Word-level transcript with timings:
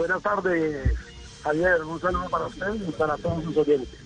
Buenas 0.00 0.22
tardes, 0.22 0.98
Javier. 1.44 1.84
Un 1.84 2.00
saludo 2.00 2.26
para 2.30 2.46
usted 2.46 2.72
y 2.72 2.90
para 2.92 3.18
todos 3.18 3.44
sus 3.44 3.54
oyentes. 3.54 4.00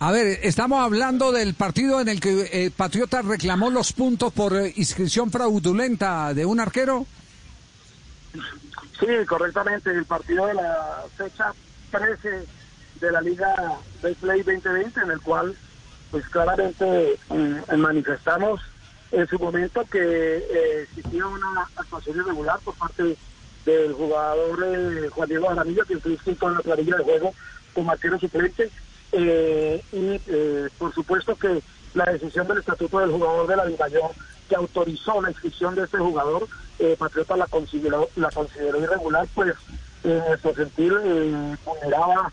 A 0.00 0.10
ver, 0.10 0.40
estamos 0.42 0.84
hablando 0.84 1.30
del 1.30 1.54
partido 1.54 2.00
en 2.00 2.08
el 2.08 2.18
que 2.18 2.48
eh, 2.52 2.72
Patriota 2.76 3.22
reclamó 3.22 3.70
los 3.70 3.92
puntos 3.92 4.32
por 4.32 4.56
eh, 4.56 4.72
inscripción 4.74 5.30
fraudulenta 5.30 6.34
de 6.34 6.44
un 6.44 6.58
arquero. 6.58 7.06
Sí, 8.98 9.06
correctamente. 9.28 9.92
El 9.92 10.06
partido 10.06 10.48
de 10.48 10.54
la 10.54 11.04
fecha 11.16 11.52
13 11.92 12.44
de 13.00 13.12
la 13.12 13.20
Liga 13.20 13.54
Play 14.00 14.42
2020, 14.42 15.02
en 15.02 15.10
el 15.12 15.20
cual, 15.20 15.54
pues 16.10 16.28
claramente 16.30 17.16
mm, 17.28 17.76
manifestamos 17.76 18.60
en 19.12 19.24
su 19.28 19.38
momento 19.38 19.84
que 19.88 20.00
eh, 20.00 20.82
existía 20.82 21.28
una 21.28 21.70
actuación 21.76 22.16
irregular 22.16 22.58
por 22.64 22.74
parte 22.74 23.16
del 23.66 23.92
jugador 23.92 24.64
eh, 24.64 25.08
Juan 25.10 25.28
Diego 25.28 25.50
Aramillo, 25.50 25.84
que 25.84 25.98
fue 25.98 26.12
inscrito 26.12 26.48
en 26.48 26.54
la 26.54 26.60
planilla 26.60 26.96
de 26.96 27.04
juego 27.04 27.34
como 27.74 27.90
arquero 27.90 28.18
suplente. 28.18 28.70
Eh, 29.12 29.82
y 29.92 30.20
eh, 30.26 30.68
por 30.78 30.94
supuesto 30.94 31.36
que 31.36 31.60
la 31.94 32.04
decisión 32.04 32.46
del 32.46 32.58
estatuto 32.58 33.00
del 33.00 33.10
jugador 33.10 33.46
de 33.46 33.56
la 33.56 33.64
Mayor 33.78 34.10
que 34.48 34.54
autorizó 34.54 35.20
la 35.20 35.30
inscripción 35.30 35.74
de 35.74 35.82
este 35.82 35.98
jugador, 35.98 36.46
Patriota 36.98 37.36
la 37.36 37.46
consideró, 37.48 38.08
la 38.14 38.30
consideró 38.30 38.80
irregular, 38.80 39.26
pues 39.34 39.54
en 40.04 40.18
nuestro 40.18 40.54
sentir 40.54 40.92
vulneraba 41.64 42.30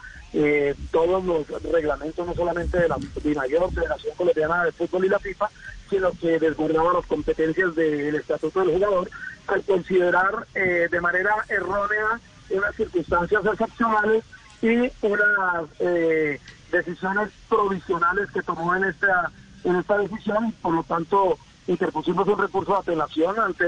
todos 0.92 1.24
los 1.24 1.48
reglamentos, 1.72 2.28
no 2.28 2.36
solamente 2.36 2.78
de 2.78 2.88
la 2.88 3.00
Mayor, 3.36 3.74
Federación 3.74 4.16
Colombiana 4.16 4.66
de 4.66 4.74
Fútbol 4.74 5.06
y 5.06 5.10
la 5.10 5.18
FIFA, 5.18 5.50
sino 5.90 6.12
que 6.12 6.38
desbordaba 6.38 6.94
las 6.94 7.06
competencias 7.08 7.74
del 7.74 8.16
estatuto 8.16 8.60
del 8.60 8.74
jugador 8.74 9.10
al 9.48 9.64
considerar 9.64 10.48
eh, 10.56 10.88
de 10.90 11.02
manera 11.02 11.34
errónea 11.50 12.20
unas 12.50 12.76
circunstancias 12.76 13.46
excepcionales 13.46 14.24
y 14.62 14.92
unas 15.02 15.66
eh, 15.80 16.40
decisiones 16.72 17.30
provisionales 17.50 18.32
que 18.32 18.44
tomó 18.44 18.76
en 18.76 18.86
esta 18.86 19.32
en 19.64 19.76
esta 19.78 19.98
decisión. 19.98 20.54
Por 20.62 20.74
lo 20.74 20.84
tanto 20.84 21.38
interpusimos 21.68 22.28
un 22.28 22.38
recurso 22.38 22.74
de 22.74 22.80
apelación 22.80 23.40
ante 23.40 23.66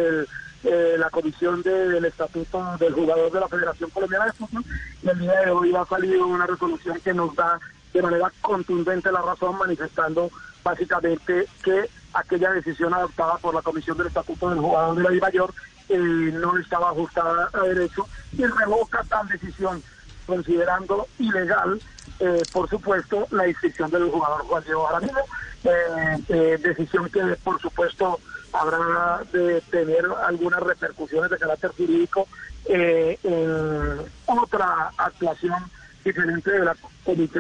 eh, 0.64 0.96
la 0.98 1.10
comisión 1.10 1.62
del 1.62 2.04
estatuto 2.06 2.78
del 2.80 2.94
jugador 2.94 3.32
de 3.32 3.40
la 3.40 3.48
Federación 3.48 3.90
Colombiana 3.90 4.26
de 4.26 4.34
Fútbol. 4.34 4.64
Y 5.04 5.10
el 5.10 5.20
día 5.20 5.42
de 5.42 5.52
hoy 5.52 5.76
ha 5.76 5.86
salido 5.86 6.26
una 6.26 6.48
resolución 6.48 7.00
que 7.02 7.14
nos 7.14 7.36
da 7.36 7.60
de 7.94 8.02
manera 8.02 8.32
contundente 8.42 9.12
la 9.12 9.22
razón 9.22 9.58
manifestando 9.58 10.30
básicamente 10.64 11.48
que 11.64 11.90
aquella 12.16 12.52
decisión 12.52 12.94
adoptada 12.94 13.38
por 13.38 13.54
la 13.54 13.62
Comisión 13.62 13.98
del 13.98 14.08
Estatuto 14.08 14.50
del 14.50 14.60
Jugador 14.60 14.96
de 14.96 15.04
la 15.04 15.10
Liga 15.10 15.28
Mayor 15.28 15.54
eh, 15.90 15.98
no 15.98 16.58
estaba 16.58 16.90
ajustada 16.90 17.50
a 17.54 17.60
derecho 17.62 18.08
y 18.34 18.44
revoca 18.46 19.04
tal 19.08 19.28
decisión, 19.28 19.84
considerando 20.26 21.08
ilegal, 21.20 21.80
eh, 22.20 22.42
por 22.52 22.68
supuesto, 22.70 23.28
la 23.30 23.48
inscripción 23.48 23.92
del 23.92 24.10
jugador 24.10 24.42
Juan 24.46 24.64
Diego 24.64 24.86
Jaramillo, 24.86 25.24
eh, 25.64 26.58
decisión 26.62 27.10
que, 27.10 27.22
por 27.44 27.62
supuesto, 27.62 28.20
habrá 28.54 29.22
de 29.32 29.62
tener 29.70 30.06
algunas 30.26 30.62
repercusiones 30.64 31.30
de 31.30 31.38
carácter 31.38 31.72
jurídico 31.72 32.28
en 32.68 34.00
otra 34.26 34.92
actuación 34.98 35.56
diferente 36.04 36.52
de 36.52 36.66
la 36.66 36.76
Comité 37.04 37.40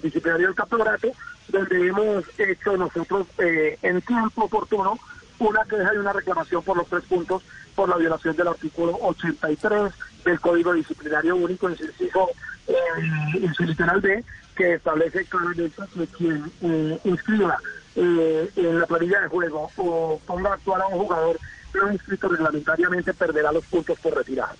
Disciplinario 0.00 0.46
del 0.46 0.54
Campeonato, 0.54 1.08
donde 1.48 1.88
hemos 1.88 2.24
hecho 2.38 2.76
nosotros 2.76 3.26
eh, 3.38 3.78
en 3.82 4.00
tiempo 4.02 4.44
oportuno 4.44 4.98
una 5.38 5.64
queja 5.64 5.94
y 5.94 5.98
una 5.98 6.12
reclamación 6.12 6.62
por 6.62 6.76
los 6.76 6.86
tres 6.88 7.04
puntos 7.04 7.42
por 7.74 7.88
la 7.88 7.96
violación 7.96 8.34
del 8.36 8.48
artículo 8.48 8.98
83 9.02 9.92
del 10.24 10.40
Código 10.40 10.72
Disciplinario 10.72 11.36
Único, 11.36 11.68
inciso, 11.68 12.30
eh, 12.66 13.48
su 13.56 13.64
literal 13.64 14.00
B, 14.00 14.24
que 14.56 14.74
establece 14.74 15.24
claramente 15.26 15.82
que 15.94 16.06
quien 16.06 16.50
eh, 16.62 16.98
inscriba 17.04 17.58
eh, 17.94 18.50
en 18.56 18.80
la 18.80 18.86
planilla 18.86 19.20
de 19.20 19.28
juego 19.28 19.70
o 19.76 20.20
ponga 20.26 20.50
a 20.50 20.54
actuar 20.54 20.80
a 20.80 20.86
un 20.86 20.98
jugador 21.00 21.38
no 21.74 21.92
inscrito 21.92 22.28
reglamentariamente 22.28 23.12
perderá 23.12 23.52
los 23.52 23.64
puntos 23.66 23.98
por 24.00 24.14
retirada. 24.14 24.54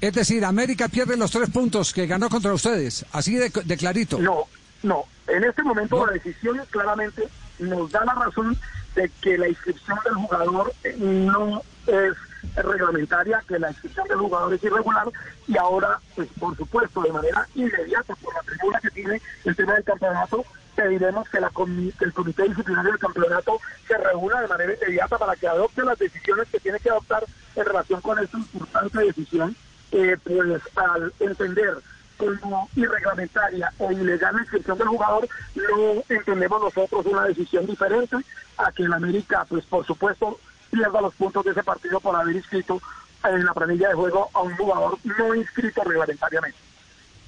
Es 0.00 0.12
decir, 0.12 0.44
América 0.44 0.88
pierde 0.88 1.16
los 1.16 1.30
tres 1.30 1.48
puntos 1.48 1.94
que 1.94 2.06
ganó 2.06 2.28
contra 2.28 2.52
ustedes, 2.52 3.06
así 3.12 3.36
de, 3.36 3.50
de 3.64 3.76
clarito. 3.78 4.18
No, 4.18 4.46
no, 4.84 5.04
en 5.28 5.44
este 5.44 5.62
momento 5.62 6.06
la 6.06 6.12
decisión 6.12 6.60
claramente 6.70 7.26
nos 7.58 7.90
da 7.90 8.04
la 8.04 8.14
razón 8.14 8.56
de 8.94 9.10
que 9.22 9.38
la 9.38 9.48
inscripción 9.48 9.98
del 10.04 10.14
jugador 10.14 10.72
no 10.98 11.62
es 11.86 12.14
reglamentaria, 12.54 13.42
que 13.48 13.58
la 13.58 13.70
inscripción 13.70 14.06
del 14.08 14.18
jugador 14.18 14.52
es 14.52 14.62
irregular 14.62 15.08
y 15.48 15.56
ahora, 15.56 15.98
pues 16.14 16.28
por 16.38 16.54
supuesto, 16.56 17.00
de 17.00 17.12
manera 17.12 17.48
inmediata, 17.54 18.14
por 18.16 18.34
la 18.34 18.40
tribuna 18.42 18.80
que 18.80 18.90
tiene 18.90 19.22
el 19.44 19.56
tema 19.56 19.72
del 19.72 19.84
campeonato, 19.84 20.44
pediremos 20.76 21.28
que, 21.30 21.40
la 21.40 21.50
que 21.50 22.04
el 22.04 22.12
comité 22.12 22.42
disciplinario 22.42 22.90
del 22.90 23.00
campeonato 23.00 23.58
se 23.88 23.96
reúna 23.96 24.42
de 24.42 24.48
manera 24.48 24.74
inmediata 24.74 25.16
para 25.16 25.34
que 25.34 25.48
adopte 25.48 25.82
las 25.82 25.98
decisiones 25.98 26.46
que 26.50 26.60
tiene 26.60 26.78
que 26.78 26.90
adoptar 26.90 27.24
en 27.56 27.64
relación 27.64 28.02
con 28.02 28.18
esta 28.18 28.36
importante 28.36 28.98
decisión, 28.98 29.56
eh, 29.92 30.18
pues 30.22 30.60
al 30.76 31.12
entender 31.20 31.78
como 32.16 32.68
irreglamentaria 32.76 33.72
o 33.78 33.90
ilegal 33.90 34.34
la 34.36 34.42
inscripción 34.42 34.78
del 34.78 34.88
jugador, 34.88 35.28
no 35.54 36.02
entendemos 36.08 36.62
nosotros 36.62 37.06
una 37.06 37.24
decisión 37.24 37.66
diferente 37.66 38.16
a 38.58 38.72
que 38.72 38.84
el 38.84 38.92
América, 38.92 39.44
pues 39.48 39.64
por 39.66 39.84
supuesto, 39.84 40.38
pierda 40.70 41.00
los 41.00 41.14
puntos 41.14 41.44
de 41.44 41.52
ese 41.52 41.62
partido 41.62 42.00
por 42.00 42.16
haber 42.16 42.36
inscrito 42.36 42.80
en 43.24 43.44
la 43.44 43.54
planilla 43.54 43.88
de 43.88 43.94
juego 43.94 44.28
a 44.32 44.42
un 44.42 44.56
jugador 44.56 44.98
no 45.04 45.34
inscrito 45.34 45.82
reglamentariamente. 45.84 46.58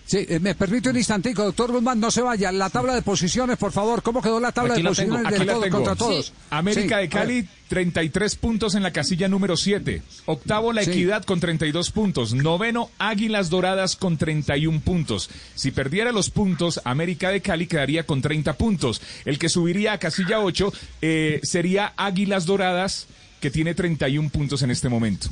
Sí, 0.07 0.25
eh, 0.29 0.39
me 0.39 0.55
permite 0.55 0.89
un 0.89 0.97
instantico, 0.97 1.43
doctor 1.43 1.73
Guzmán, 1.73 1.99
no 1.99 2.13
se 2.13 2.23
vaya. 2.23 2.53
La 2.53 2.71
tabla 2.71 2.95
de 2.95 3.03
posiciones, 3.03 3.57
por 3.57 3.73
favor. 3.73 4.05
¿Cómo 4.05 4.23
quedó 4.23 4.39
la 4.39 4.53
tabla 4.53 4.75
de 4.75 4.85
posiciones 4.85 5.39
de 5.39 5.45
todos 5.45 5.67
contra 5.67 5.97
todos? 5.97 6.33
América 6.49 6.99
de 6.99 7.09
Cali, 7.09 7.49
33 7.69 8.37
puntos 8.37 8.77
en 8.77 8.85
la 8.85 8.93
casilla 8.93 9.27
número 9.27 9.57
7. 9.57 10.03
Octavo, 10.27 10.73
La 10.73 10.83
Equidad 10.83 11.25
con 11.25 11.41
32 11.41 11.91
puntos. 11.91 12.35
Noveno, 12.35 12.89
Águilas 12.99 13.51
Doradas 13.51 13.97
con 13.97 14.17
31 14.17 14.79
puntos. 14.79 15.29
Si 15.57 15.73
perdiera 15.73 16.13
los 16.13 16.31
puntos, 16.31 16.81
América 16.85 17.31
de 17.31 17.41
Cali 17.41 17.67
quedaría 17.67 18.07
con 18.07 18.23
30 18.23 18.53
puntos. 18.53 19.03
El 19.25 19.41
que 19.41 19.49
subiría 19.49 19.95
a 19.95 19.99
casilla 19.99 20.39
8 20.39 20.73
eh, 21.03 21.41
sería 21.43 21.95
Águilas 21.97 22.47
Doradas, 22.47 23.09
que 23.41 23.51
tiene 23.51 23.75
31 23.75 24.29
puntos 24.31 24.63
en 24.63 24.71
este 24.71 24.89
momento. 24.89 25.29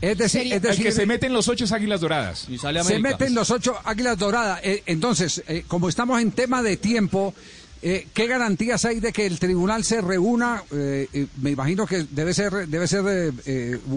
Es 0.00 0.18
decir, 0.18 0.52
es 0.52 0.60
decir, 0.60 0.86
el 0.86 0.92
que 0.92 0.92
se 0.92 1.06
meten 1.06 1.32
los 1.32 1.48
ocho 1.48 1.64
águilas 1.74 2.00
doradas. 2.00 2.46
se 2.84 2.98
meten 2.98 3.34
los 3.34 3.50
ocho 3.50 3.76
águilas 3.84 4.18
doradas. 4.18 4.60
Eh, 4.62 4.82
entonces, 4.86 5.42
eh, 5.48 5.64
como 5.66 5.88
estamos 5.88 6.20
en 6.20 6.32
tema 6.32 6.62
de 6.62 6.76
tiempo, 6.76 7.34
eh, 7.80 8.06
¿qué 8.12 8.26
garantías 8.26 8.84
hay 8.84 9.00
de 9.00 9.12
que 9.12 9.24
el 9.26 9.38
tribunal 9.38 9.84
se 9.84 10.00
reúna? 10.02 10.62
me 10.70 11.50
imagino 11.50 11.86
que 11.86 12.04
debe 12.10 12.34
ser 12.34 12.68
debe 12.68 12.86
ser 12.86 13.32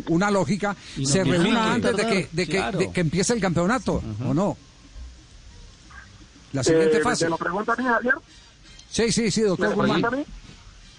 una 0.08 0.32
lógica. 0.32 0.76
se 1.04 1.24
reúna 1.24 1.74
antes 1.74 1.96
de 1.98 2.08
que, 2.08 2.28
de, 2.32 2.48
que, 2.48 2.92
que 2.94 3.02
empiece 3.02 3.34
el 3.34 3.42
campeonato, 3.42 4.02
¿o 4.26 4.34
no? 4.34 4.58
La 6.54 6.64
siguiente 6.64 7.02
fase. 7.02 7.26
¿Te 7.26 7.30
lo 7.30 7.38
pregunta 7.38 7.74
a 7.74 7.76
mí, 7.76 7.84
Javier? 7.84 8.16
Sí, 8.90 9.12
sí, 9.12 9.30
sí, 9.30 9.42
doctor 9.42 9.76
Guzmán. 9.76 10.26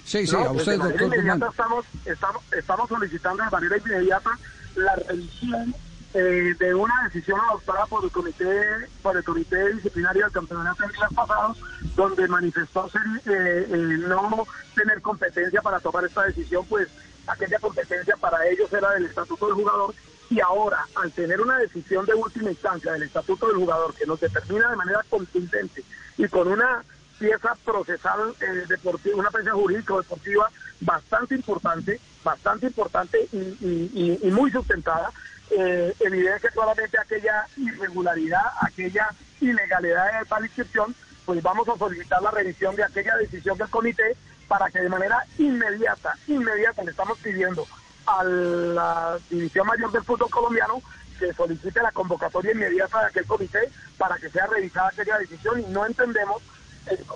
Sí, 0.04 0.26
sí, 0.26 0.36
a 0.36 0.50
usted, 0.50 0.78
doctor 0.78 1.08
Guzmán. 1.08 1.42
Estamos, 1.42 1.84
estamos, 2.04 2.42
estamos 2.56 2.88
solicitando 2.88 3.42
de 3.42 3.50
manera 3.50 3.76
inmediata 3.78 4.30
la 4.76 4.94
revisión 4.96 5.74
eh, 6.12 6.54
de 6.58 6.74
una 6.74 7.04
decisión 7.04 7.38
adoptada 7.48 7.86
por 7.86 8.04
el 8.04 8.10
comité 8.10 8.88
por 9.00 9.16
el 9.16 9.22
comité 9.22 9.74
disciplinario 9.74 10.24
del 10.24 10.32
campeonato 10.32 10.82
en 10.82 10.90
días 10.90 11.12
pasados 11.14 11.58
donde 11.94 12.26
manifestó 12.26 12.88
ser, 12.88 13.02
eh, 13.26 13.66
eh, 13.68 13.96
no 14.08 14.44
tener 14.74 15.00
competencia 15.02 15.62
para 15.62 15.78
tomar 15.78 16.04
esta 16.04 16.24
decisión 16.24 16.66
pues 16.68 16.88
aquella 17.28 17.60
competencia 17.60 18.16
para 18.16 18.44
ellos 18.48 18.72
era 18.72 18.90
del 18.90 19.06
estatuto 19.06 19.46
del 19.46 19.54
jugador 19.54 19.94
y 20.30 20.40
ahora 20.40 20.84
al 20.96 21.12
tener 21.12 21.40
una 21.40 21.58
decisión 21.58 22.04
de 22.06 22.14
última 22.14 22.50
instancia 22.50 22.92
del 22.92 23.04
estatuto 23.04 23.46
del 23.46 23.56
jugador 23.56 23.94
que 23.94 24.06
nos 24.06 24.18
determina 24.18 24.68
de 24.68 24.76
manera 24.76 25.04
contundente 25.08 25.84
y 26.18 26.26
con 26.26 26.48
una 26.48 26.82
pieza 27.20 27.54
procesal 27.64 28.34
eh, 28.40 28.64
deportiva, 28.66 29.18
una 29.18 29.30
pieza 29.30 29.52
jurídica 29.52 29.94
deportiva 29.94 30.50
bastante 30.80 31.34
importante, 31.34 32.00
bastante 32.24 32.66
importante 32.66 33.28
y, 33.30 34.30
muy 34.32 34.50
sustentada. 34.50 35.12
Eh, 35.50 35.92
evidencia 36.00 36.48
claramente 36.50 36.98
aquella 36.98 37.46
irregularidad, 37.56 38.44
aquella 38.62 39.08
ilegalidad 39.40 40.20
de 40.20 40.26
tal 40.26 40.44
inscripción, 40.44 40.94
pues 41.26 41.42
vamos 41.42 41.68
a 41.68 41.76
solicitar 41.76 42.22
la 42.22 42.30
revisión 42.30 42.74
de 42.76 42.84
aquella 42.84 43.16
decisión 43.16 43.58
del 43.58 43.68
comité 43.68 44.16
para 44.48 44.70
que 44.70 44.80
de 44.80 44.88
manera 44.88 45.24
inmediata, 45.38 46.16
inmediata 46.26 46.82
le 46.84 46.92
estamos 46.92 47.18
pidiendo 47.18 47.66
a 48.06 48.24
la 48.24 49.18
División 49.28 49.66
Mayor 49.66 49.92
del 49.92 50.04
Fútbol 50.04 50.30
Colombiano 50.30 50.80
que 51.18 51.32
solicite 51.34 51.82
la 51.82 51.92
convocatoria 51.92 52.52
inmediata 52.52 53.00
de 53.00 53.06
aquel 53.06 53.26
comité 53.26 53.70
para 53.98 54.16
que 54.16 54.30
sea 54.30 54.46
revisada 54.46 54.88
aquella 54.88 55.18
decisión 55.18 55.60
y 55.60 55.64
no 55.64 55.84
entendemos 55.84 56.42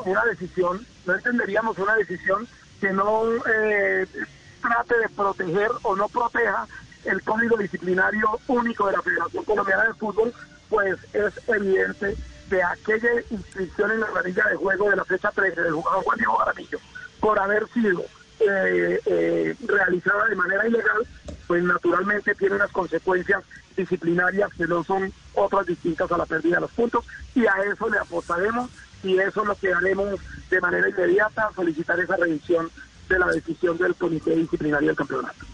una 0.05 0.25
decisión, 0.25 0.87
no 1.07 1.15
entenderíamos 1.15 1.79
una 1.79 1.95
decisión 1.97 2.47
que 2.81 2.93
no 2.93 3.23
eh, 3.47 4.07
trate 4.61 4.99
de 4.99 5.09
proteger 5.11 5.71
o 5.83 5.97
no 5.97 6.09
proteja 6.09 6.67
el 7.05 7.23
código 7.23 7.57
disciplinario 7.57 8.39
único 8.49 8.87
de 8.87 8.93
la 8.93 9.03
Federación 9.03 9.45
Colombiana 9.45 9.85
de 9.85 9.95
Fútbol, 9.95 10.33
pues 10.69 10.97
es 11.13 11.33
evidente 11.49 12.17
que 12.49 12.63
aquella 12.63 13.09
inscripción 13.31 13.91
en 13.93 14.01
la 14.01 14.07
planilla 14.07 14.45
de 14.49 14.57
juego 14.57 14.91
de 14.91 14.97
la 14.97 15.05
fecha 15.05 15.31
13 15.31 15.63
del 15.63 15.73
jugador 15.73 16.05
Juan 16.05 16.19
Diego 16.19 16.37
Jaramillo, 16.37 16.79
por 17.21 17.39
haber 17.39 17.67
sido 17.69 18.05
eh, 18.41 19.01
eh, 19.07 19.57
realizada 19.67 20.27
de 20.27 20.37
manera 20.37 20.67
ilegal, 20.67 21.07
pues 21.47 21.63
naturalmente 21.63 22.35
tiene 22.35 22.57
unas 22.57 22.71
consecuencias 22.71 23.43
disciplinarias 23.77 24.51
que 24.57 24.67
no 24.67 24.85
son 24.85 25.13
otras 25.35 25.67
distintas 25.67 26.11
a 26.11 26.19
la 26.19 26.27
pérdida 26.27 26.57
de 26.57 26.63
los 26.63 26.71
puntos 26.73 27.05
y 27.35 27.47
a 27.47 27.55
eso 27.73 27.89
le 27.89 27.99
apostaremos 27.99 28.71
y 29.05 29.19
eso 29.19 29.43
es 29.43 29.47
lo 29.49 29.55
que 29.57 29.73
haremos 29.73 30.09
de 30.51 30.61
manera 30.61 30.89
inmediata, 30.89 31.51
solicitar 31.55 31.99
esa 32.01 32.17
revisión 32.17 32.71
de 33.09 33.19
la 33.19 33.27
decisión 33.29 33.77
del 33.79 33.95
Comité 33.95 34.35
Disciplinario 34.35 34.89
del 34.89 34.97
Campeonato. 34.97 35.45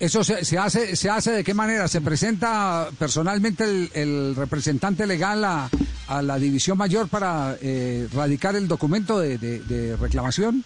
¿Eso 0.00 0.22
se, 0.22 0.44
se 0.44 0.56
hace 0.58 0.94
se 0.94 1.10
hace 1.10 1.32
de 1.32 1.42
qué 1.42 1.54
manera? 1.54 1.88
¿Se 1.88 2.00
presenta 2.00 2.88
personalmente 2.98 3.64
el, 3.64 3.90
el 3.94 4.36
representante 4.36 5.06
legal 5.06 5.44
a, 5.44 5.68
a 6.06 6.22
la 6.22 6.38
División 6.38 6.78
Mayor 6.78 7.08
para 7.08 7.56
eh, 7.60 8.08
radicar 8.14 8.54
el 8.54 8.68
documento 8.68 9.18
de, 9.18 9.38
de- 9.38 9.58
de 9.60 9.96
reclamación? 9.96 10.64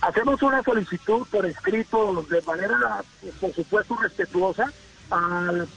Hacemos 0.00 0.40
una 0.42 0.62
solicitud 0.62 1.26
por 1.30 1.44
escrito 1.46 2.24
de 2.30 2.40
manera, 2.42 3.02
por 3.40 3.52
supuesto, 3.54 3.96
respetuosa 4.00 4.72
al, 5.10 5.68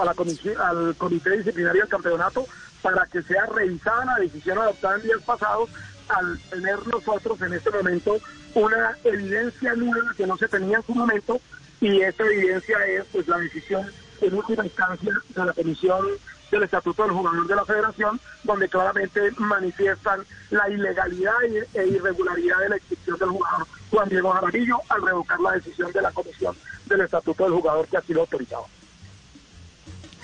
a 0.00 0.04
la 0.04 0.14
comisión, 0.14 0.54
al 0.60 0.94
Comité 0.96 1.36
Disciplinario 1.38 1.82
del 1.82 1.90
Campeonato 1.90 2.46
para 2.82 3.06
que 3.06 3.22
sea 3.22 3.46
revisada 3.46 4.04
la 4.04 4.16
decisión 4.16 4.58
adoptada 4.58 4.96
en 4.96 5.02
días 5.02 5.22
pasados 5.24 5.70
al 6.08 6.38
tener 6.50 6.86
nosotros 6.86 7.40
en 7.42 7.54
este 7.54 7.70
momento 7.70 8.18
una 8.54 8.96
evidencia 9.04 9.74
nueva 9.74 10.14
que 10.16 10.26
no 10.26 10.36
se 10.36 10.48
tenía 10.48 10.78
en 10.78 10.82
su 10.84 10.94
momento 10.94 11.40
y 11.80 12.00
esa 12.00 12.24
evidencia 12.24 12.78
es 12.86 13.04
pues 13.12 13.26
la 13.28 13.38
decisión 13.38 13.86
en 14.20 14.34
última 14.34 14.64
instancia 14.64 15.12
de 15.28 15.44
la 15.44 15.52
Comisión 15.52 16.06
del 16.50 16.62
Estatuto 16.62 17.02
del 17.02 17.12
Jugador 17.12 17.46
de 17.46 17.56
la 17.56 17.64
Federación, 17.64 18.20
donde 18.44 18.68
claramente 18.68 19.32
manifiestan 19.36 20.24
la 20.50 20.70
ilegalidad 20.70 21.42
e- 21.42 21.68
e 21.74 21.86
irregularidad 21.88 22.58
de 22.60 22.68
la 22.70 22.76
inscripción 22.76 23.18
del 23.18 23.28
jugador 23.30 23.66
Juan 23.90 24.08
Diego 24.08 24.30
Jaramillo 24.32 24.78
al 24.88 25.02
revocar 25.02 25.40
la 25.40 25.52
decisión 25.52 25.92
de 25.92 26.02
la 26.02 26.12
Comisión 26.12 26.56
del 26.86 27.00
Estatuto 27.02 27.44
del 27.44 27.52
Jugador 27.52 27.86
que 27.88 27.96
así 27.96 28.14
lo 28.14 28.20
autorizaba. 28.22 28.64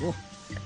Oh, 0.03 0.15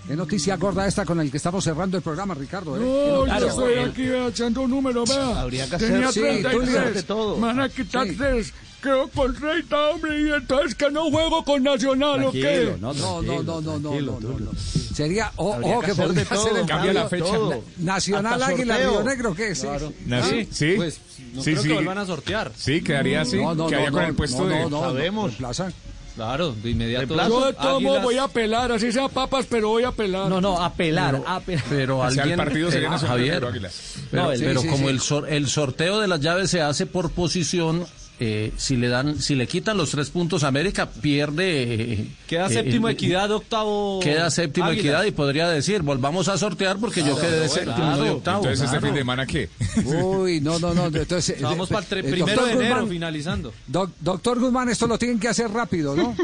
qué 0.06 0.17
noticia 0.17 0.56
gorda 0.56 0.87
esta 0.87 1.05
con 1.05 1.20
el 1.20 1.31
que 1.31 1.37
estamos 1.37 1.64
cerrando 1.64 1.97
el 1.97 2.03
programa, 2.03 2.35
Ricardo. 2.35 2.76
¿eh? 2.76 2.81
No, 2.81 3.38
yo 3.41 3.47
estoy 3.49 3.75
aquí 3.79 4.08
echando 4.29 4.62
un 4.62 4.70
número, 4.70 5.05
vea. 5.05 5.41
Habría 5.41 5.69
que 5.69 5.76
Tenía 5.76 6.08
hacer- 6.08 6.37
sí, 6.37 6.43
33. 6.43 6.94
de 6.94 7.03
todo. 7.03 7.37
Me 7.37 7.47
van 7.49 7.61
a 7.61 7.69
quitar 7.69 8.06
Sí. 8.06 8.14
3. 8.17 8.53
Quedo 8.82 9.08
con 9.08 9.35
30, 9.35 9.88
hombre, 9.88 10.20
y 10.20 10.32
entonces 10.32 10.75
que 10.76 10.91
no 10.91 11.11
juego 11.11 11.43
con 11.44 11.62
Nacional, 11.62 12.23
¿o 12.25 12.31
qué? 12.31 12.76
No, 12.79 12.93
no, 12.93 13.20
no, 13.23 13.43
no, 13.43 13.61
no, 13.61 13.79
no, 13.81 14.00
no, 14.00 14.20
no. 14.20 14.50
Sería, 14.94 15.32
ojo 15.37 15.81
que 15.81 15.87
que 15.87 15.93
hacer 15.93 16.06
podría 16.06 16.25
todo, 16.26 16.44
ser 16.44 16.56
el 16.58 16.67
Cambia 16.67 16.93
la 16.93 17.08
fecha. 17.08 17.25
todo. 17.25 17.64
Nacional 17.79 18.43
Águila. 18.43 18.76
Río 18.76 19.03
Negro, 19.03 19.35
¿qué? 19.35 19.55
Sí. 19.55 19.62
Claro. 19.62 19.93
Na- 20.06 20.23
sí, 20.23 20.49
sí. 20.53 20.75
Pues 20.76 21.00
no 21.35 21.43
Sí, 21.43 21.50
creo 21.53 21.62
sí. 21.62 21.69
que 21.69 21.75
vuelvan 21.75 21.99
a 21.99 22.06
sortear. 22.06 22.53
Sí, 22.56 22.81
quedaría 22.82 23.23
así. 23.23 23.38
No, 23.38 23.55
no, 23.55 23.67
quedaría 23.67 23.88
no, 23.91 23.93
con 23.94 24.03
no, 24.03 24.08
el 24.08 24.14
puesto 24.14 24.43
no, 24.44 24.49
de... 24.49 24.61
no, 24.61 24.69
no, 24.70 24.81
Sabemos. 24.82 25.35
Plaza. 25.35 25.73
Claro, 26.16 26.52
de 26.62 26.70
inmediato. 26.70 27.14
Yo 27.28 27.46
de 27.46 27.52
todo 27.52 27.78
modo 27.80 27.96
Águilas- 27.98 28.02
voy 28.04 28.16
a 28.16 28.22
apelar, 28.24 28.72
así 28.72 28.90
sea 28.90 29.08
papas, 29.08 29.46
pero 29.48 29.68
voy 29.68 29.84
a 29.84 29.88
apelar. 29.88 30.28
No, 30.30 30.40
no, 30.40 30.60
apelar, 30.62 31.22
apelar. 31.26 31.62
Pero 31.68 31.98
O 31.98 32.10
sea, 32.10 32.22
alguien, 32.22 32.40
el 32.40 32.46
partido 32.46 32.70
sería 32.70 32.88
eh, 32.88 32.90
Nacional 32.90 33.16
Javier, 33.18 33.34
pero 33.34 33.48
Águilas. 33.48 33.94
pero, 34.10 34.22
No, 34.24 34.32
el- 34.32 34.40
pero 34.40 34.60
sí, 34.62 34.66
sí, 34.66 34.72
como 34.72 34.86
sí. 34.88 34.92
El, 34.94 35.00
sor- 35.00 35.28
el 35.28 35.48
sorteo 35.48 36.00
de 36.00 36.08
las 36.08 36.20
llaves 36.20 36.50
se 36.50 36.62
hace 36.62 36.86
por 36.86 37.10
posición, 37.10 37.86
eh, 38.18 38.52
si 38.56 38.76
le 38.76 38.88
dan, 38.88 39.20
si 39.20 39.34
le 39.34 39.46
quitan 39.46 39.76
los 39.76 39.90
tres 39.90 40.10
puntos 40.10 40.42
a 40.44 40.48
América, 40.48 40.88
pierde. 40.90 41.92
eh, 41.92 42.06
Queda 42.26 42.46
eh, 42.46 42.50
séptimo 42.54 42.88
eh, 42.88 42.92
equidad, 42.92 43.30
octavo. 43.30 44.00
Queda 44.02 44.30
séptimo 44.30 44.66
Águilas. 44.66 44.80
equidad 44.84 45.04
y 45.04 45.10
podría 45.10 45.48
decir, 45.48 45.82
volvamos 45.82 46.28
a 46.28 46.38
sortear 46.38 46.78
porque 46.78 47.02
yo 47.04 47.14
quedé 47.20 47.40
de 47.40 47.48
séptimo 47.48 47.74
claro. 47.76 47.96
no 47.96 48.02
de 48.04 48.10
octavo. 48.10 48.38
Entonces, 48.38 48.60
¿este 48.64 48.70
Claro. 48.78 48.86
fin 48.86 48.94
de 48.94 49.00
semana 49.00 49.26
qué? 49.26 49.50
Uy, 49.84 50.40
no, 50.40 50.58
no, 50.58 50.72
no. 50.74 50.86
Entonces, 50.86 51.40
Vamos 51.42 51.68
para 51.68 51.80
el 51.84 51.88
tre- 51.90 51.98
eh, 52.06 52.10
primero 52.10 52.26
doctor 52.26 52.46
de 52.46 52.52
enero, 52.52 52.74
Guzmán, 52.76 52.88
finalizando. 52.90 53.52
doc- 53.66 53.92
doctor 54.00 54.38
Guzmán, 54.40 54.69
esto 54.70 54.86
lo 54.86 54.98
tienen 54.98 55.20
que 55.20 55.28
hacer 55.28 55.50
rápido, 55.50 55.94
¿no? 55.94 56.16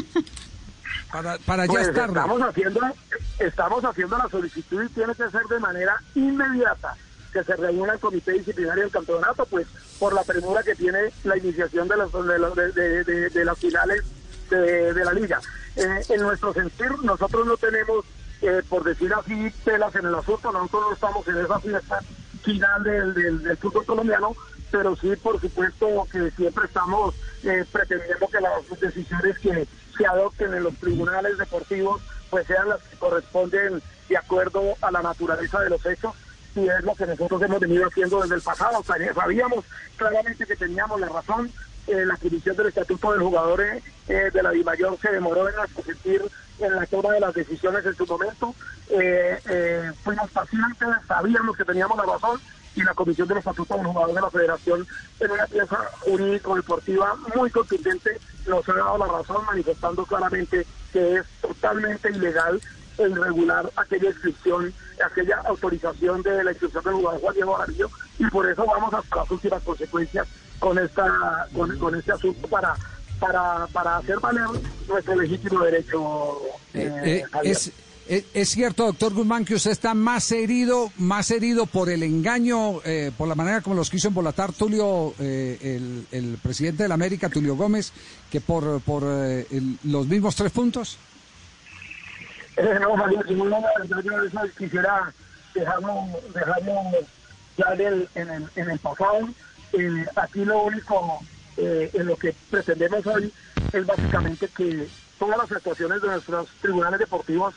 Para, 1.12 1.36
para 1.38 1.66
ya 1.66 1.72
Pues 1.72 1.88
estar. 1.88 2.08
estamos 2.08 2.40
haciendo, 2.40 2.80
estamos 3.38 3.84
haciendo 3.84 4.16
la 4.16 4.28
solicitud 4.30 4.82
y 4.82 4.88
tiene 4.94 5.14
que 5.14 5.28
ser 5.30 5.42
de 5.50 5.60
manera 5.60 5.92
inmediata 6.14 6.96
que 7.32 7.42
se 7.44 7.56
reúna 7.56 7.94
el 7.94 8.00
comité 8.00 8.32
disciplinario 8.32 8.84
del 8.84 8.92
campeonato, 8.92 9.46
pues 9.46 9.66
por 9.98 10.12
la 10.14 10.22
premura 10.22 10.62
que 10.62 10.74
tiene 10.74 11.12
la 11.24 11.36
iniciación 11.36 11.88
de 11.88 11.96
las, 11.96 12.12
de, 12.12 13.44
las 13.44 13.58
finales 13.58 14.02
de, 14.50 15.04
la 15.04 15.12
liga. 15.12 15.40
Eh, 15.76 16.02
en 16.10 16.20
nuestro 16.20 16.52
sentir, 16.52 16.90
nosotros 17.02 17.46
no 17.46 17.56
tenemos, 17.56 18.04
eh, 18.42 18.62
por 18.68 18.84
decir 18.84 19.12
así, 19.14 19.50
pelas 19.64 19.94
en 19.94 20.06
el 20.06 20.14
asunto, 20.14 20.52
nosotros 20.52 20.82
no 20.88 20.92
estamos 20.92 21.28
en 21.28 21.38
esa 21.38 21.60
fiesta 21.60 22.00
final 22.42 22.82
del 22.82 23.56
fútbol 23.56 23.86
colombiano, 23.86 24.34
pero 24.70 24.96
sí, 24.96 25.14
por 25.16 25.40
supuesto, 25.40 26.06
que 26.10 26.30
siempre 26.32 26.64
estamos 26.66 27.14
eh, 27.44 27.64
pretendiendo 27.70 28.28
que 28.28 28.40
las 28.40 28.80
decisiones 28.80 29.38
que 29.38 29.66
se 29.96 30.06
adopten 30.06 30.52
en 30.54 30.64
los 30.64 30.74
tribunales 30.76 31.38
deportivos 31.38 32.02
pues 32.30 32.46
sean 32.46 32.68
las 32.70 32.80
que 32.82 32.96
corresponden 32.96 33.82
de 34.08 34.16
acuerdo 34.16 34.62
a 34.80 34.90
la 34.90 35.02
naturaleza 35.02 35.60
de 35.60 35.68
los 35.68 35.84
hechos 35.84 36.14
y 36.54 36.68
es 36.68 36.84
lo 36.84 36.94
que 36.94 37.06
nosotros 37.06 37.42
hemos 37.42 37.60
venido 37.60 37.86
haciendo 37.86 38.20
desde 38.20 38.36
el 38.36 38.42
pasado. 38.42 38.82
Sabíamos 38.82 39.64
claramente 39.96 40.46
que 40.46 40.56
teníamos 40.56 41.00
la 41.00 41.08
razón. 41.08 41.50
Eh, 41.86 42.06
la 42.06 42.14
adquisición 42.14 42.56
del 42.56 42.68
estatuto 42.68 43.12
del 43.12 43.22
jugador 43.22 43.60
eh, 43.60 43.82
eh, 44.08 44.30
de 44.32 44.42
la 44.42 44.50
Dimayor 44.50 44.96
se 45.00 45.10
demoró 45.10 45.48
en 45.48 45.54
sentir 45.84 46.22
en 46.60 46.76
la 46.76 46.86
toma 46.86 47.12
de 47.12 47.20
las 47.20 47.34
decisiones 47.34 47.84
en 47.84 47.96
su 47.96 48.06
momento. 48.06 48.54
Eh, 48.88 49.90
fuimos 50.04 50.30
pacientes, 50.30 50.88
sabíamos 51.08 51.56
que 51.56 51.64
teníamos 51.64 51.96
la 51.96 52.04
razón 52.04 52.40
y 52.74 52.82
la 52.82 52.94
Comisión 52.94 53.28
del 53.28 53.38
Estatuto 53.38 53.76
del 53.76 53.86
Jugador 53.86 54.14
de 54.14 54.20
la 54.20 54.30
Federación 54.30 54.86
en 55.20 55.30
una 55.30 55.46
pieza 55.46 55.78
jurídico-deportiva 56.00 57.16
muy 57.34 57.50
contundente 57.50 58.18
nos 58.46 58.68
ha 58.68 58.72
dado 58.72 58.98
la 58.98 59.06
razón 59.06 59.44
manifestando 59.44 60.04
claramente 60.06 60.66
que 60.92 61.16
es 61.16 61.26
totalmente 61.40 62.10
ilegal 62.10 62.60
e 62.98 63.02
irregular 63.08 63.70
aquella 63.76 64.10
inscripción, 64.10 64.72
aquella 65.04 65.36
autorización 65.46 66.22
de 66.22 66.44
la 66.44 66.50
inscripción 66.52 66.84
del 66.84 66.94
jugador 66.94 67.20
Juan 67.20 67.34
Diego 67.34 67.54
Jaramillo 67.54 67.90
y 68.18 68.26
por 68.26 68.48
eso 68.50 68.64
vamos 68.66 68.92
hasta 68.94 69.16
las 69.16 69.30
últimas 69.30 69.62
consecuencias 69.62 70.26
con 70.58 70.78
esta 70.78 71.48
con, 71.54 71.76
con 71.78 71.94
este 71.94 72.12
asunto 72.12 72.46
para 72.48 72.74
para 73.18 73.66
para 73.72 73.96
hacer 73.98 74.18
valer 74.20 74.44
nuestro 74.88 75.16
legítimo 75.16 75.60
derecho 75.64 76.38
Eh, 76.74 76.90
eh, 77.04 77.24
eh, 77.24 77.40
es, 77.44 77.72
es, 78.08 78.24
es 78.34 78.48
cierto, 78.48 78.86
doctor 78.86 79.14
Guzmán, 79.14 79.44
que 79.44 79.54
usted 79.54 79.70
está 79.70 79.94
más 79.94 80.32
herido, 80.32 80.90
más 80.98 81.30
herido 81.30 81.66
por 81.66 81.88
el 81.88 82.02
engaño, 82.02 82.80
eh, 82.84 83.12
por 83.16 83.28
la 83.28 83.34
manera 83.36 83.60
como 83.60 83.76
los 83.76 83.90
quiso 83.90 84.08
embolatar 84.08 84.52
Tulio, 84.52 85.14
eh, 85.20 85.56
el, 85.62 86.06
el 86.10 86.36
presidente 86.42 86.82
de 86.82 86.88
la 86.88 86.94
América, 86.94 87.28
Tulio 87.28 87.54
Gómez, 87.54 87.92
que 88.30 88.40
por, 88.40 88.80
por 88.80 89.04
eh, 89.06 89.46
el- 89.52 89.78
los 89.84 90.06
mismos 90.08 90.34
tres 90.34 90.50
puntos. 90.50 90.98
Eh, 92.56 92.78
no, 92.80 92.96
Javier, 92.96 93.26
sin 93.26 93.38
yo 93.38 94.54
quisiera 94.56 95.14
dejarlo, 95.54 96.20
dejarlo 96.34 96.72
ya 97.56 97.66
en 97.74 97.80
el, 97.80 98.08
en 98.14 98.30
el, 98.30 98.50
en 98.54 98.70
el 98.70 98.78
pasado. 98.78 99.28
Eh, 99.72 100.04
aquí 100.16 100.44
lo 100.44 100.64
único 100.64 101.20
eh, 101.56 101.90
en 101.94 102.06
lo 102.06 102.16
que 102.16 102.34
pretendemos 102.50 103.06
hoy 103.06 103.32
es 103.72 103.86
básicamente 103.86 104.48
que 104.48 104.88
todas 105.18 105.38
las 105.38 105.52
actuaciones 105.52 106.02
de 106.02 106.08
nuestros 106.08 106.50
tribunales 106.60 106.98
deportivos 107.00 107.54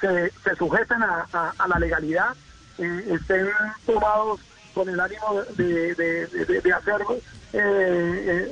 se, 0.00 0.32
se 0.44 0.54
sujeten 0.56 1.02
a, 1.02 1.28
a- 1.32 1.54
la 1.68 1.78
legalidad, 1.78 2.34
eh, 2.78 3.04
estén 3.20 3.48
tomados 3.84 4.40
con 4.72 4.88
el 4.88 4.98
ánimo 5.00 5.42
de, 5.56 5.94
de, 5.94 6.26
de- 6.28 6.60
hacer 6.72 7.02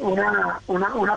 una, 0.00 0.60
una, 0.66 0.94
una 0.94 1.16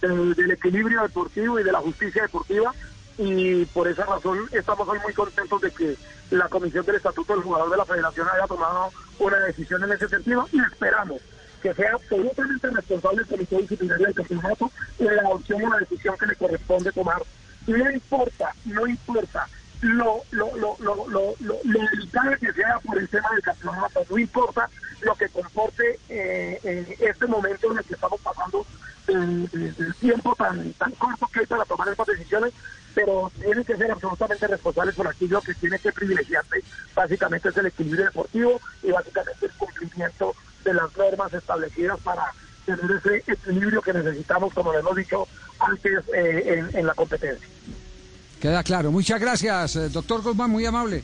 del, 0.00 0.34
del 0.34 0.50
equilibrio 0.50 1.02
deportivo 1.02 1.60
y 1.60 1.64
de 1.64 1.72
la 1.72 1.80
justicia 1.80 2.22
deportiva 2.22 2.74
y 3.18 3.64
por 3.66 3.88
esa 3.88 4.04
razón 4.04 4.38
estamos 4.52 4.86
muy 4.86 5.12
contentos 5.12 5.60
de 5.60 5.70
que 5.70 5.96
la 6.30 6.48
Comisión 6.48 6.84
del 6.84 6.96
Estatuto 6.96 7.34
del 7.34 7.42
Jugador 7.42 7.70
de 7.70 7.76
la 7.76 7.84
Federación 7.84 8.28
haya 8.28 8.46
tomado 8.46 8.90
una 9.18 9.38
decisión 9.40 9.84
en 9.84 9.92
ese 9.92 10.08
sentido 10.08 10.48
y 10.52 10.60
esperamos 10.60 11.20
que 11.62 11.74
sea 11.74 11.92
absolutamente 11.94 12.70
responsable 12.70 13.22
el 13.22 13.28
Comité 13.28 13.56
Disciplinario 13.58 14.06
del 14.06 14.14
Campeonato 14.14 14.70
en 14.98 15.16
la 15.16 15.22
adopción 15.22 15.58
de 15.60 15.66
una 15.66 15.78
decisión 15.78 16.16
que 16.18 16.26
le 16.26 16.36
corresponde 16.36 16.92
tomar. 16.92 17.22
No 17.66 17.90
importa, 17.90 18.54
no 18.66 18.86
importa 18.86 19.48
lo, 19.80 20.22
lo, 20.30 20.56
lo, 20.56 20.76
lo, 20.80 21.08
lo, 21.08 21.34
lo, 21.40 21.58
lo 21.62 21.80
delicado 21.90 22.36
que 22.40 22.52
sea 22.52 22.78
por 22.80 22.98
el 22.98 23.08
tema 23.08 23.28
del 23.32 23.42
campeonato, 23.42 24.04
no 24.08 24.18
importa 24.18 24.68
lo 25.02 25.14
que 25.14 25.28
comporte 25.28 25.98
eh, 26.08 26.58
en 26.62 26.86
este 27.00 27.26
momento 27.26 27.70
en 27.70 27.78
el 27.78 27.84
que 27.84 27.94
estamos 27.94 28.20
pasando 28.20 28.66
eh, 29.08 29.48
eh, 29.52 29.74
el 29.78 29.94
tiempo 29.96 30.34
tan, 30.36 30.72
tan 30.74 30.90
corto 30.92 31.26
que 31.32 31.40
hay 31.40 31.46
para 31.46 31.64
tomar 31.66 31.88
estas 31.88 32.06
decisiones, 32.06 32.52
pero 32.94 33.30
tienen 33.40 33.64
que 33.64 33.76
ser 33.76 33.90
absolutamente 33.90 34.46
responsables 34.46 34.94
por 34.94 35.08
aquello 35.08 35.40
que 35.40 35.54
tiene 35.54 35.78
que 35.78 35.92
privilegiarse. 35.92 36.62
Básicamente 36.94 37.48
es 37.48 37.56
el 37.56 37.66
equilibrio 37.66 38.04
deportivo 38.04 38.60
y 38.82 38.90
básicamente 38.90 39.46
el 39.46 39.52
cumplimiento 39.52 40.34
de 40.64 40.74
las 40.74 40.96
normas 40.96 41.32
establecidas 41.32 41.98
para 42.00 42.24
tener 42.64 42.90
ese 42.90 43.32
equilibrio 43.32 43.82
que 43.82 43.92
necesitamos, 43.92 44.54
como 44.54 44.72
lo 44.72 44.78
hemos 44.78 44.96
dicho 44.96 45.26
antes, 45.58 46.04
eh, 46.14 46.68
en, 46.72 46.78
en 46.78 46.86
la 46.86 46.94
competencia. 46.94 47.46
Queda 48.40 48.62
claro. 48.62 48.90
Muchas 48.90 49.20
gracias, 49.20 49.76
eh, 49.76 49.88
doctor 49.88 50.22
Guzmán, 50.22 50.50
muy 50.50 50.66
amable. 50.66 51.02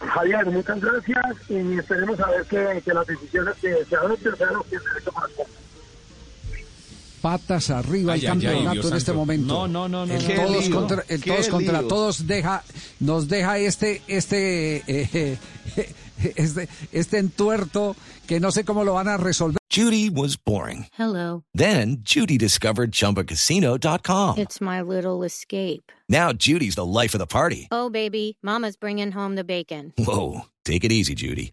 Javier, 0.00 0.46
muchas 0.46 0.80
gracias 0.80 1.36
y 1.48 1.78
esperemos 1.78 2.18
a 2.20 2.30
ver 2.30 2.44
que, 2.46 2.82
que 2.82 2.94
las 2.94 3.06
decisiones 3.06 3.54
que 3.60 3.84
se 3.84 3.96
adopten 3.96 4.36
sean 4.36 4.54
los 4.54 4.66
que 4.66 4.78
derecho 4.78 5.12
corresponde. 5.12 5.59
Patas 7.20 7.70
arriba 7.70 8.14
Ay, 8.14 8.20
el 8.20 8.26
ay, 8.26 8.36
ay, 8.36 8.42
campeonato 8.64 8.88
en 8.88 8.94
este 8.96 9.12
momento. 9.12 9.46
No, 9.54 9.68
no, 9.68 9.88
no, 9.88 10.06
no, 10.06 10.14
El 10.14 10.26
no. 10.28 10.34
todos 10.46 10.66
lío, 10.68 10.76
contra, 10.76 11.04
el 11.08 11.22
todos 11.22 11.48
contra 11.48 11.80
lío. 11.80 11.88
todos 11.88 12.26
deja, 12.26 12.64
nos 13.00 13.28
deja 13.28 13.58
este, 13.58 14.02
este, 14.06 14.82
eh, 14.86 15.38
este, 16.36 16.68
este 16.92 17.18
entuerto 17.18 17.94
que 18.26 18.40
no 18.40 18.50
sé 18.52 18.64
cómo 18.64 18.84
lo 18.84 18.94
van 18.94 19.08
a 19.08 19.16
resolver. 19.16 19.58
Judy 19.72 20.10
was 20.10 20.36
boring. 20.36 20.86
Hello. 20.98 21.44
Then 21.54 21.98
Judy 22.02 22.36
discovered 22.36 22.90
ChumbaCasino.com. 22.90 24.38
It's 24.38 24.60
my 24.60 24.80
little 24.82 25.22
escape. 25.22 25.92
Now 26.08 26.32
Judy's 26.32 26.74
the 26.74 26.84
life 26.84 27.14
of 27.14 27.20
the 27.20 27.26
party. 27.26 27.68
Oh, 27.70 27.88
baby, 27.88 28.36
Mama's 28.42 28.76
bringing 28.76 29.12
home 29.12 29.36
the 29.36 29.44
bacon. 29.44 29.92
Whoa, 29.96 30.46
take 30.64 30.82
it 30.84 30.90
easy, 30.90 31.14
Judy. 31.14 31.52